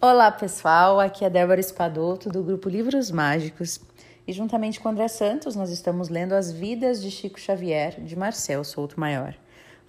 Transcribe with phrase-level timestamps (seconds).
[0.00, 3.80] Olá pessoal, aqui é Débora Espadoto do grupo Livros Mágicos
[4.28, 8.62] e juntamente com André Santos nós estamos lendo As Vidas de Chico Xavier de Marcel
[8.62, 9.34] Souto Maior.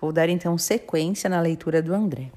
[0.02, 2.32] Vou dar então sequência na leitura do André.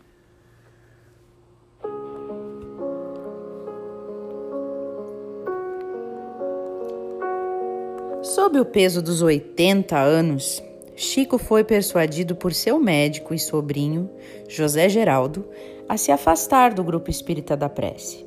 [8.22, 10.62] Sob o peso dos 80 anos,
[10.94, 14.10] Chico foi persuadido por seu médico e sobrinho,
[14.46, 15.44] José Geraldo,
[15.88, 18.26] a se afastar do grupo espírita da prece.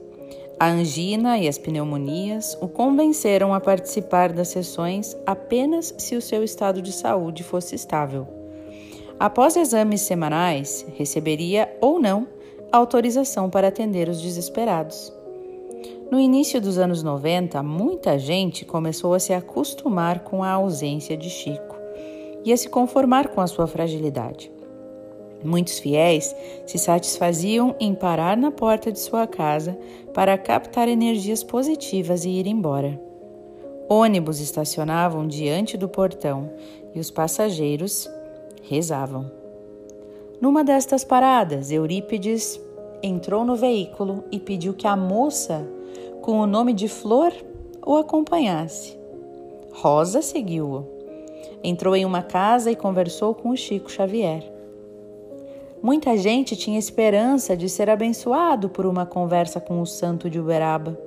[0.60, 6.44] A angina e as pneumonias o convenceram a participar das sessões apenas se o seu
[6.44, 8.28] estado de saúde fosse estável.
[9.20, 12.28] Após exames semanais, receberia ou não
[12.72, 15.14] autorização para atender os desesperados.
[16.12, 21.30] No início dos anos 90, muita gente começou a se acostumar com a ausência de
[21.30, 21.85] Chico
[22.46, 24.52] e a se conformar com a sua fragilidade.
[25.44, 26.36] Muitos fiéis
[26.66, 29.78] se satisfaziam em parar na porta de sua casa
[30.14, 33.00] para captar energias positivas e ir embora.
[33.90, 36.50] Ônibus estacionavam diante do portão
[36.94, 38.10] e os passageiros
[38.64, 39.30] rezavam.
[40.42, 42.60] Numa destas paradas, Eurípides
[43.04, 45.68] entrou no veículo e pediu que a moça,
[46.22, 47.32] com o nome de Flor,
[47.86, 48.98] o acompanhasse.
[49.72, 50.95] Rosa seguiu-o.
[51.64, 54.44] Entrou em uma casa e conversou com o Chico Xavier.
[55.82, 60.98] Muita gente tinha esperança de ser abençoado por uma conversa com o santo de Uberaba.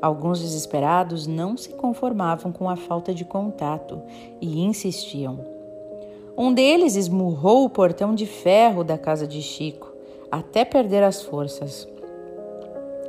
[0.00, 4.00] Alguns desesperados não se conformavam com a falta de contato
[4.40, 5.40] e insistiam.
[6.36, 9.92] Um deles esmurrou o portão de ferro da casa de Chico,
[10.30, 11.88] até perder as forças.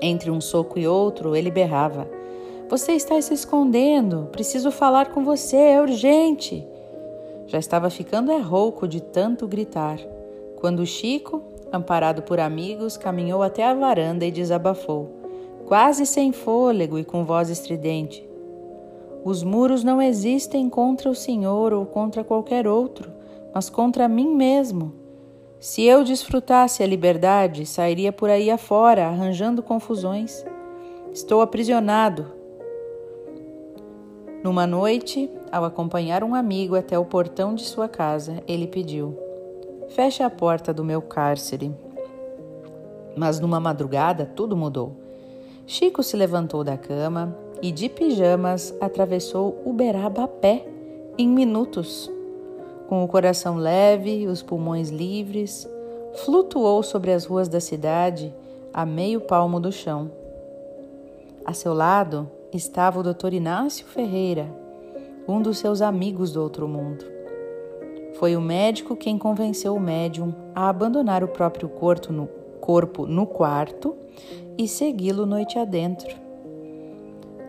[0.01, 2.09] Entre um soco e outro, ele berrava:
[2.69, 4.29] você está se escondendo.
[4.31, 6.63] Preciso falar com você, é urgente.
[7.47, 9.97] Já estava ficando é rouco de tanto gritar,
[10.57, 11.41] quando Chico,
[11.73, 15.09] amparado por amigos, caminhou até a varanda e desabafou,
[15.65, 18.23] quase sem fôlego e com voz estridente.
[19.25, 23.11] Os muros não existem contra o Senhor ou contra qualquer outro,
[23.51, 24.93] mas contra mim mesmo.
[25.59, 30.45] Se eu desfrutasse a liberdade, sairia por aí afora, arranjando confusões.
[31.11, 32.38] Estou aprisionado,
[34.43, 39.17] numa noite, ao acompanhar um amigo até o portão de sua casa, ele pediu:
[39.89, 41.75] Feche a porta do meu cárcere.
[43.17, 44.95] Mas numa madrugada tudo mudou.
[45.67, 50.65] Chico se levantou da cama e, de pijamas, atravessou Uberaba a pé,
[51.17, 52.09] em minutos.
[52.87, 55.69] Com o coração leve os pulmões livres,
[56.23, 58.33] flutuou sobre as ruas da cidade
[58.73, 60.09] a meio palmo do chão.
[61.45, 63.33] A seu lado, estava o Dr.
[63.33, 64.47] Inácio Ferreira,
[65.27, 67.05] um dos seus amigos do outro mundo.
[68.15, 72.27] Foi o médico quem convenceu o médium a abandonar o próprio corpo no,
[72.59, 73.95] corpo no quarto
[74.57, 76.15] e segui-lo noite adentro.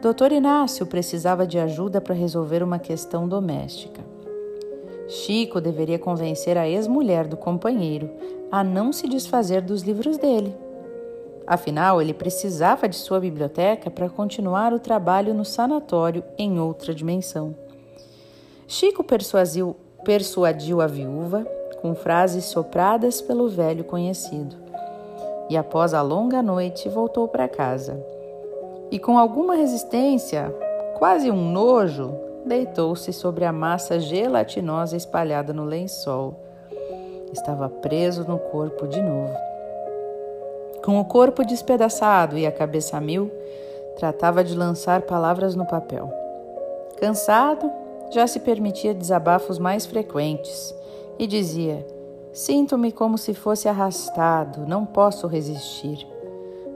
[0.02, 0.32] Dr.
[0.32, 4.02] Inácio precisava de ajuda para resolver uma questão doméstica.
[5.08, 8.10] Chico deveria convencer a ex-mulher do companheiro
[8.52, 10.54] a não se desfazer dos livros dele
[11.50, 17.56] Afinal, ele precisava de sua biblioteca para continuar o trabalho no sanatório em outra dimensão.
[18.68, 19.74] Chico persuadiu,
[20.04, 21.44] persuadiu a viúva
[21.82, 24.54] com frases sopradas pelo velho conhecido.
[25.48, 28.00] E após a longa noite, voltou para casa.
[28.88, 30.54] E com alguma resistência,
[30.98, 32.14] quase um nojo,
[32.46, 36.40] deitou-se sobre a massa gelatinosa espalhada no lençol.
[37.32, 39.49] Estava preso no corpo de novo.
[40.84, 43.30] Com o corpo despedaçado e a cabeça a mil,
[43.96, 46.10] tratava de lançar palavras no papel.
[46.98, 47.70] Cansado,
[48.10, 50.74] já se permitia desabafos mais frequentes
[51.18, 51.86] e dizia:
[52.32, 56.06] Sinto-me como se fosse arrastado, não posso resistir.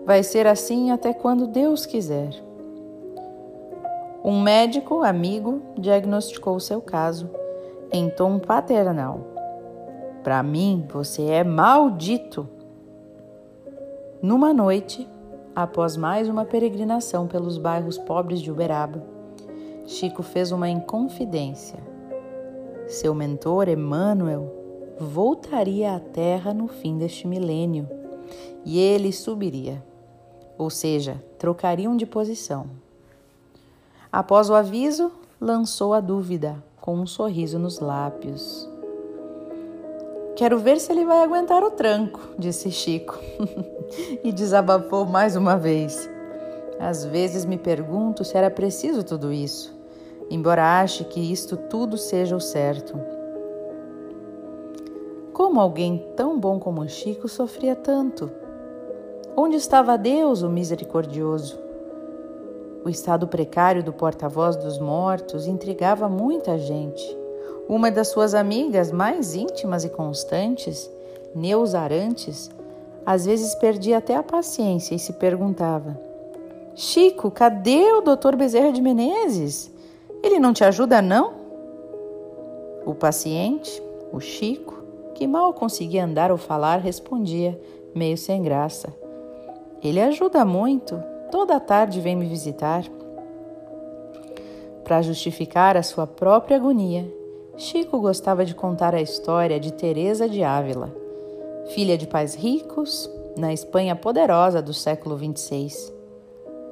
[0.04, 2.30] Vai ser assim até quando Deus quiser.
[4.22, 7.28] Um médico amigo diagnosticou seu caso
[7.92, 9.20] em tom paternal.
[10.22, 12.48] Para mim, você é maldito.
[14.24, 15.06] Numa noite,
[15.54, 19.04] após mais uma peregrinação pelos bairros pobres de Uberaba,
[19.86, 21.78] Chico fez uma inconfidência.
[22.88, 24.50] Seu mentor, Emmanuel,
[24.98, 27.86] voltaria à Terra no fim deste milênio
[28.64, 29.84] e ele subiria,
[30.56, 32.70] ou seja, trocariam de posição.
[34.10, 38.73] Após o aviso, lançou a dúvida, com um sorriso nos lábios.
[40.36, 43.20] Quero ver se ele vai aguentar o tranco, disse Chico.
[44.24, 46.10] e desabafou mais uma vez.
[46.80, 49.72] Às vezes me pergunto se era preciso tudo isso,
[50.28, 52.98] embora ache que isto tudo seja o certo.
[55.32, 58.28] Como alguém tão bom como Chico sofria tanto?
[59.36, 61.58] Onde estava Deus, o misericordioso?
[62.84, 67.23] O estado precário do porta-voz dos mortos intrigava muita gente.
[67.68, 70.90] Uma das suas amigas mais íntimas e constantes,
[71.34, 72.50] Neus Arantes,
[73.06, 75.98] às vezes perdia até a paciência e se perguntava:
[76.74, 79.72] Chico, cadê o doutor Bezerra de Menezes?
[80.22, 81.32] Ele não te ajuda, não?
[82.84, 83.82] O paciente,
[84.12, 84.82] o Chico,
[85.14, 87.58] que mal conseguia andar ou falar, respondia,
[87.94, 88.92] meio sem graça:
[89.82, 92.84] Ele ajuda muito, toda tarde vem me visitar.
[94.82, 97.10] Para justificar a sua própria agonia,
[97.56, 100.92] Chico gostava de contar a história de Teresa de Ávila,
[101.68, 103.08] filha de pais ricos
[103.38, 105.92] na Espanha poderosa do século 26.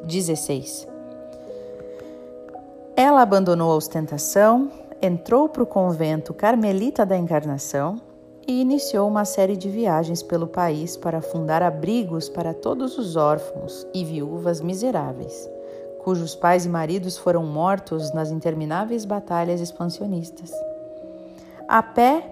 [0.04, 0.88] 16.
[2.96, 8.00] Ela abandonou a ostentação, entrou para o convento Carmelita da Encarnação
[8.46, 13.86] e iniciou uma série de viagens pelo país para fundar abrigos para todos os órfãos
[13.94, 15.48] e viúvas miseráveis,
[16.02, 20.52] cujos pais e maridos foram mortos nas intermináveis batalhas expansionistas.
[21.72, 22.22] A pé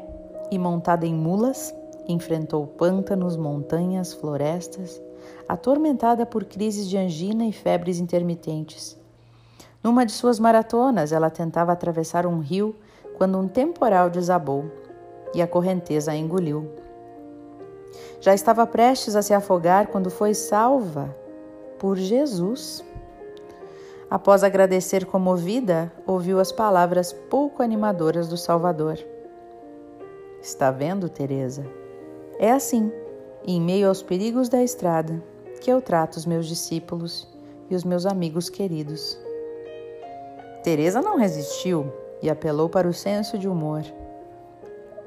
[0.50, 1.75] e montada em mulas,
[2.06, 5.00] enfrentou pântanos, montanhas, florestas,
[5.48, 8.98] atormentada por crises de angina e febres intermitentes.
[9.82, 12.76] Numa de suas maratonas, ela tentava atravessar um rio
[13.16, 14.70] quando um temporal desabou
[15.32, 16.72] e a correnteza a engoliu.
[18.20, 21.16] Já estava prestes a se afogar quando foi salva
[21.78, 22.84] por Jesus.
[24.10, 28.98] Após agradecer comovida, ouviu as palavras pouco animadoras do Salvador.
[30.42, 31.66] Está vendo, Teresa?
[32.38, 32.90] É assim,
[33.46, 35.22] em meio aos perigos da estrada,
[35.60, 37.28] que eu trato os meus discípulos
[37.69, 39.19] e os meus amigos queridos.
[40.62, 41.92] Teresa não resistiu
[42.22, 43.82] e apelou para o senso de humor.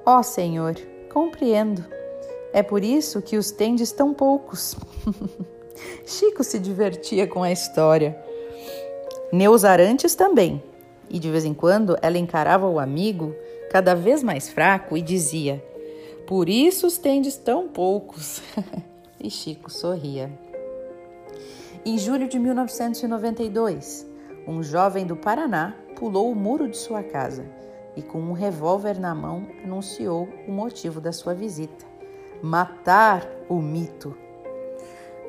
[0.06, 0.76] Ó oh, Senhor,
[1.12, 1.84] compreendo.
[2.52, 4.76] É por isso que os tendes tão poucos.
[6.06, 8.16] Chico se divertia com a história.
[9.32, 10.62] Neus Arantes também.
[11.10, 13.36] E de vez em quando ela encarava o amigo,
[13.74, 15.66] cada vez mais fraco, e dizia:
[16.28, 18.40] Por isso os tendes tão poucos.
[19.20, 20.32] e Chico sorria.
[21.84, 24.08] Em julho de 1992,
[24.48, 27.46] um jovem do Paraná pulou o muro de sua casa
[27.98, 31.84] e, com um revólver na mão, anunciou o motivo da sua visita:
[32.44, 34.16] matar o mito.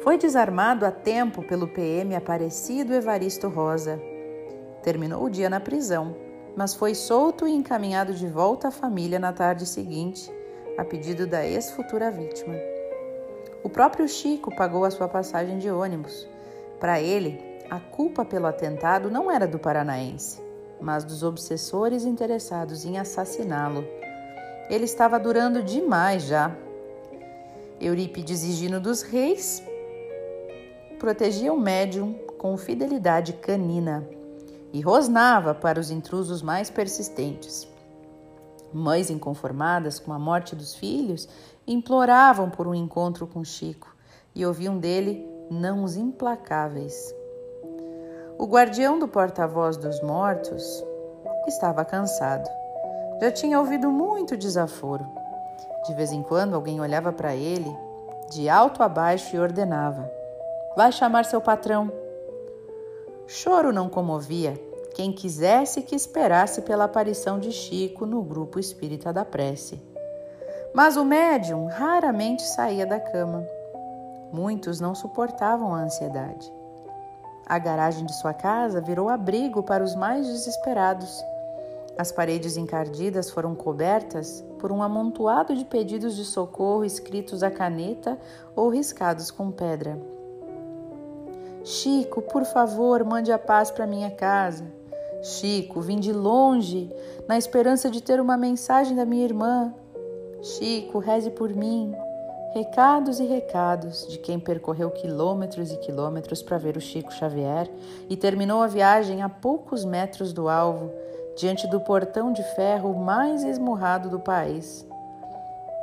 [0.03, 3.99] Foi desarmado a tempo pelo PM Aparecido Evaristo Rosa.
[4.83, 6.15] Terminou o dia na prisão,
[6.57, 10.33] mas foi solto e encaminhado de volta à família na tarde seguinte,
[10.79, 12.55] a pedido da ex-futura vítima.
[13.63, 16.29] O próprio Chico pagou a sua passagem de ônibus.
[16.79, 17.41] Para ele,
[17.71, 20.43] a culpa pelo atentado não era do paranaense,
[20.81, 23.85] mas dos obsessores interessados em assassiná-lo.
[24.69, 26.55] Ele estava durando demais já.
[27.81, 29.63] Eurípides Higino dos Reis
[30.99, 34.09] protegia o médium com fidelidade canina
[34.75, 37.67] e rosnava para os intrusos mais persistentes.
[38.73, 41.29] Mães inconformadas com a morte dos filhos
[41.65, 43.95] imploravam por um encontro com Chico
[44.35, 47.15] e ouviam dele nãos implacáveis.
[48.37, 50.85] O guardião do porta-voz dos mortos
[51.47, 52.51] estava cansado.
[53.23, 55.07] Já tinha ouvido muito desaforo.
[55.87, 57.73] De vez em quando alguém olhava para ele,
[58.29, 60.11] de alto a baixo, e ordenava:
[60.77, 61.93] Vai chamar seu patrão.
[63.27, 64.61] Choro não comovia
[64.95, 69.83] quem quisesse que esperasse pela aparição de Chico no grupo espírita da prece.
[70.73, 73.47] Mas o médium raramente saía da cama.
[74.33, 76.53] Muitos não suportavam a ansiedade.
[77.47, 81.23] A garagem de sua casa virou abrigo para os mais desesperados.
[81.97, 88.19] As paredes encardidas foram cobertas por um amontoado de pedidos de socorro escritos a caneta
[88.57, 89.99] ou riscados com pedra.
[91.65, 94.67] Chico, por favor, mande a paz para minha casa.
[95.23, 96.95] Chico, vim de longe,
[97.27, 99.75] na esperança de ter uma mensagem da minha irmã.
[100.43, 101.95] Chico, reze por mim.
[102.53, 107.71] Recados e recados de quem percorreu quilômetros e quilômetros para ver o Chico Xavier
[108.11, 110.93] e terminou a viagem a poucos metros do alvo,
[111.35, 114.87] diante do portão de ferro mais esmurrado do país.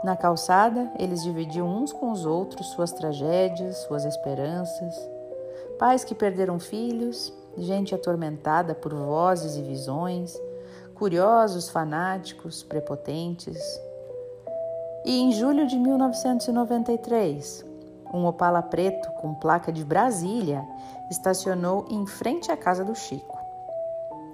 [0.04, 5.11] Na calçada, eles dividiam uns com os outros suas tragédias, suas esperanças.
[5.82, 10.40] Pais que perderam filhos, gente atormentada por vozes e visões,
[10.94, 13.60] curiosos, fanáticos, prepotentes,
[15.04, 17.66] e em julho de 1993,
[18.14, 20.64] um Opala preto com placa de Brasília
[21.10, 23.40] estacionou em frente à casa do Chico.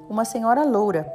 [0.09, 1.09] Uma senhora loura,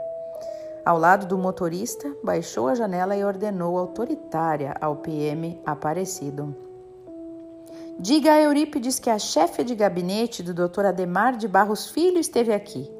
[0.83, 6.72] ao lado do motorista, baixou a janela e ordenou autoritária ao PM Aparecido:
[7.99, 10.87] Diga a Eurípides que a chefe de gabinete do Dr.
[10.87, 12.91] Ademar de Barros Filho esteve aqui.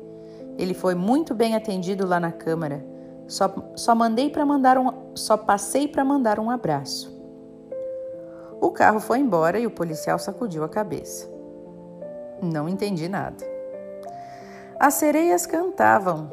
[0.57, 2.85] Ele foi muito bem atendido lá na Câmara.
[3.27, 7.11] Só, só mandei para mandar um, só passei para mandar um abraço.
[8.61, 11.29] O carro foi embora e o policial sacudiu a cabeça.
[12.41, 13.45] Não entendi nada.
[14.79, 16.31] As sereias cantavam.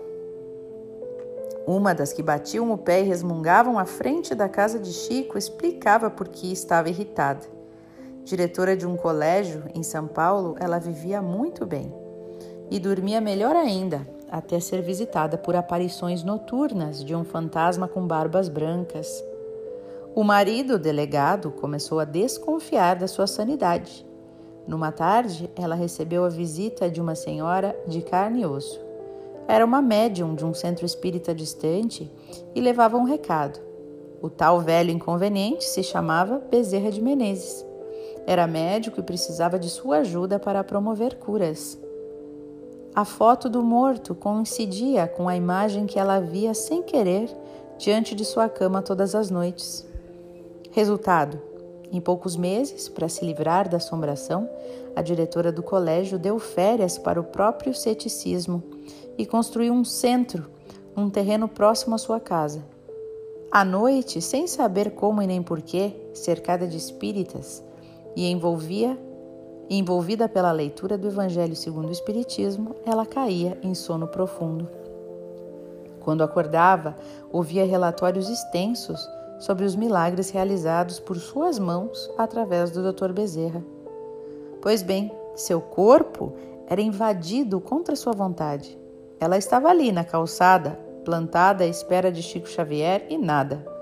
[1.66, 6.10] Uma das que batiam o pé e resmungavam à frente da casa de Chico explicava
[6.10, 7.59] por que estava irritada.
[8.30, 11.92] Diretora de um colégio em São Paulo, ela vivia muito bem
[12.70, 18.48] e dormia melhor ainda, até ser visitada por aparições noturnas de um fantasma com barbas
[18.48, 19.26] brancas.
[20.14, 24.06] O marido, delegado, começou a desconfiar da sua sanidade.
[24.68, 28.80] Numa tarde, ela recebeu a visita de uma senhora de carne e osso.
[29.48, 32.08] Era uma médium de um centro espírita distante
[32.54, 33.60] e levava um recado.
[34.22, 37.68] O tal velho inconveniente se chamava Bezerra de Menezes.
[38.30, 41.80] Era médico e precisava de sua ajuda para promover curas.
[42.94, 47.28] A foto do morto coincidia com a imagem que ela via sem querer
[47.80, 49.84] diante de sua cama todas as noites.
[50.70, 51.42] Resultado:
[51.92, 54.48] em poucos meses, para se livrar da assombração,
[54.96, 58.62] a diretora do colégio deu férias para o próprio ceticismo
[59.18, 60.52] e construiu um centro
[60.96, 62.64] num terreno próximo à sua casa.
[63.52, 67.68] À noite, sem saber como e nem porquê, cercada de espíritas,
[68.16, 68.98] e envolvia
[69.70, 74.68] envolvida pela leitura do Evangelho segundo o Espiritismo, ela caía em sono profundo.
[76.00, 76.96] Quando acordava,
[77.32, 79.00] ouvia relatórios extensos
[79.38, 83.14] sobre os milagres realizados por suas mãos através do Dr.
[83.14, 83.64] Bezerra.
[84.62, 86.34] Pois bem, seu corpo
[86.68, 88.78] era invadido contra sua vontade.
[89.20, 93.79] Ela estava ali na calçada, plantada à espera de Chico Xavier e nada.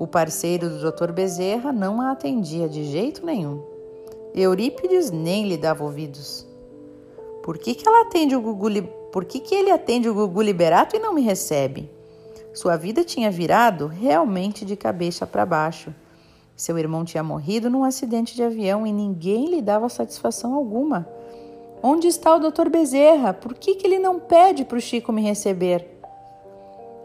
[0.00, 1.12] O parceiro do Dr.
[1.12, 3.62] Bezerra não a atendia de jeito nenhum.
[4.34, 6.46] Eurípides nem lhe dava ouvidos.
[7.42, 10.96] Por que, que ela atende o Gugu, por que, que ele atende o Gugu Liberato
[10.96, 11.90] e não me recebe?
[12.54, 15.94] Sua vida tinha virado realmente de cabeça para baixo.
[16.56, 21.06] Seu irmão tinha morrido num acidente de avião e ninguém lhe dava satisfação alguma.
[21.82, 23.34] Onde está o doutor Bezerra?
[23.34, 25.99] Por que, que ele não pede para o Chico me receber?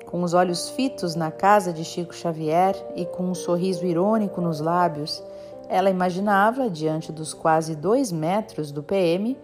[0.05, 4.59] Com os olhos fitos na casa de Chico Xavier e com um sorriso irônico nos
[4.59, 5.23] lábios,
[5.67, 9.37] ela imaginava, diante dos quase dois metros do PM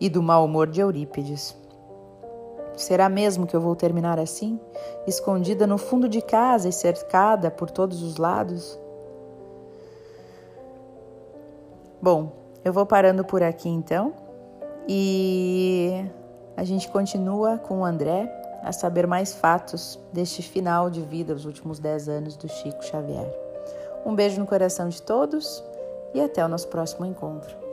[0.00, 1.56] e do mau humor de Eurípides.
[2.76, 4.58] Será mesmo que eu vou terminar assim,
[5.06, 8.78] escondida no fundo de casa e cercada por todos os lados?
[12.00, 12.32] Bom,
[12.64, 14.14] eu vou parando por aqui então
[14.88, 16.04] e
[16.56, 21.44] a gente continua com o André a saber mais fatos deste final de vida, os
[21.44, 23.32] últimos dez anos do Chico Xavier.
[24.04, 25.62] Um beijo no coração de todos
[26.14, 27.67] e até o nosso próximo encontro.